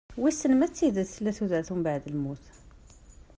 Wissen 0.21 0.53
ma 0.55 0.67
d 0.69 0.71
tidet 0.71 1.09
tella 1.13 1.31
tudert 1.37 1.69
umbaɛd 1.73 2.05
lmut? 2.13 2.43